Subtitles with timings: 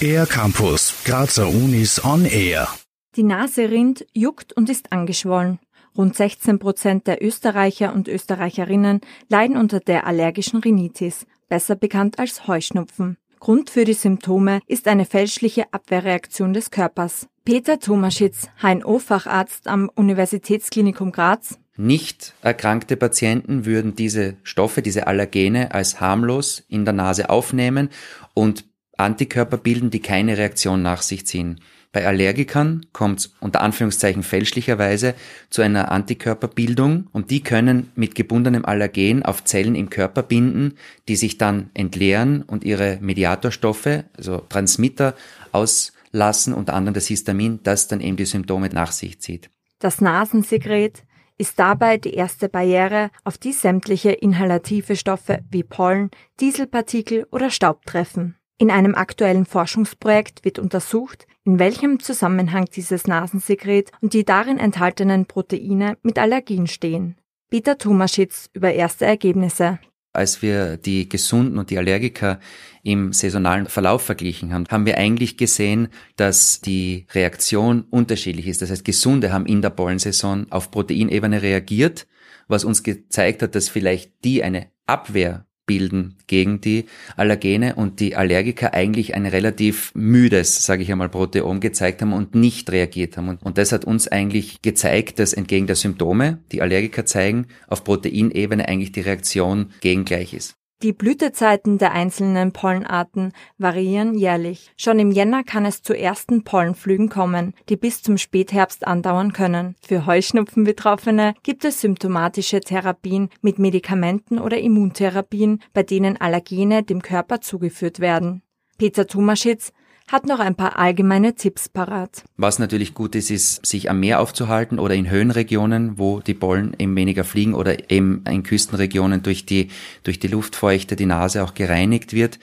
[0.00, 2.68] Air Campus, Grazer Unis on Air.
[3.16, 5.58] Die Nase rinnt, juckt und ist angeschwollen.
[5.96, 12.46] Rund 16 Prozent der Österreicher und Österreicherinnen leiden unter der allergischen Rhinitis, besser bekannt als
[12.48, 13.16] Heuschnupfen.
[13.40, 17.28] Grund für die Symptome ist eine fälschliche Abwehrreaktion des Körpers.
[17.44, 21.58] Peter Tomaschitz, HNO-Facharzt am Universitätsklinikum Graz.
[21.76, 27.88] Nicht erkrankte Patienten würden diese Stoffe, diese Allergene als harmlos in der Nase aufnehmen
[28.32, 28.64] und
[28.96, 31.60] Antikörper bilden, die keine Reaktion nach sich ziehen.
[31.90, 35.14] Bei Allergikern kommt es unter Anführungszeichen fälschlicherweise
[35.48, 41.14] zu einer Antikörperbildung und die können mit gebundenem Allergen auf Zellen im Körper binden, die
[41.14, 45.14] sich dann entleeren und ihre Mediatorstoffe, also Transmitter,
[45.52, 49.50] auslassen, unter anderem das Histamin, das dann eben die Symptome nach sich zieht.
[49.78, 51.04] Das Nasensekret
[51.38, 57.84] ist dabei die erste Barriere, auf die sämtliche inhalative Stoffe wie Pollen, Dieselpartikel oder Staub
[57.86, 58.36] treffen.
[58.56, 65.26] In einem aktuellen Forschungsprojekt wird untersucht, in welchem Zusammenhang dieses Nasensekret und die darin enthaltenen
[65.26, 67.16] Proteine mit Allergien stehen.
[67.50, 69.80] Peter Thomaschitz über erste Ergebnisse.
[70.14, 72.38] Als wir die Gesunden und die Allergiker
[72.84, 78.62] im saisonalen Verlauf verglichen haben, haben wir eigentlich gesehen, dass die Reaktion unterschiedlich ist.
[78.62, 82.06] Das heißt, Gesunde haben in der Pollensaison auf Proteinebene reagiert,
[82.46, 88.16] was uns gezeigt hat, dass vielleicht die eine Abwehr bilden gegen die Allergene und die
[88.16, 93.38] Allergiker eigentlich ein relativ müdes, sage ich einmal, Proteom gezeigt haben und nicht reagiert haben.
[93.42, 98.68] Und, das hat uns eigentlich gezeigt, dass entgegen der Symptome, die Allergiker zeigen, auf Proteinebene
[98.68, 100.56] eigentlich die Reaktion gegengleich ist.
[100.82, 104.72] Die Blütezeiten der einzelnen Pollenarten variieren jährlich.
[104.76, 109.76] Schon im Jänner kann es zu ersten Pollenflügen kommen, die bis zum Spätherbst andauern können.
[109.80, 117.40] Für Heuschnupfenbetroffene gibt es symptomatische Therapien mit Medikamenten oder Immuntherapien, bei denen Allergene dem Körper
[117.40, 118.42] zugeführt werden.
[118.76, 119.72] Peter Tumaschitz,
[120.08, 122.24] hat noch ein paar allgemeine Tipps parat.
[122.36, 126.74] Was natürlich gut ist, ist, sich am Meer aufzuhalten oder in Höhenregionen, wo die Pollen
[126.78, 129.68] eben weniger fliegen oder eben in Küstenregionen durch die,
[130.02, 132.38] durch die Luftfeuchte die Nase auch gereinigt wird.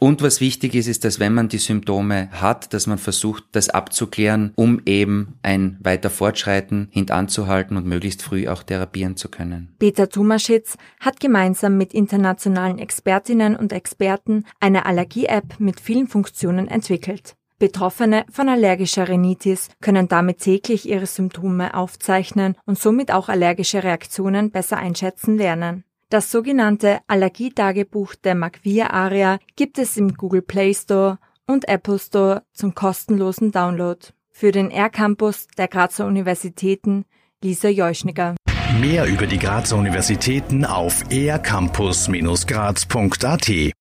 [0.00, 3.68] Und was wichtig ist, ist, dass wenn man die Symptome hat, dass man versucht, das
[3.68, 9.74] abzuklären, um eben ein weiter Fortschreiten hintanzuhalten und möglichst früh auch therapieren zu können.
[9.78, 17.36] Peter Tumaschitz hat gemeinsam mit internationalen Expertinnen und Experten eine Allergie-App mit vielen Funktionen entwickelt.
[17.62, 24.50] Betroffene von allergischer Rhinitis können damit täglich ihre Symptome aufzeichnen und somit auch allergische Reaktionen
[24.50, 25.84] besser einschätzen lernen.
[26.12, 32.42] Das sogenannte Allergietagebuch der Macvia Aria gibt es im Google Play Store und Apple Store
[32.52, 33.98] zum kostenlosen Download.
[34.30, 37.06] Für den R-Campus der Grazer Universitäten
[37.42, 38.36] Lisa Jeuschniger.
[38.78, 43.72] Mehr über die Grazer Universitäten auf ercampus-graz.at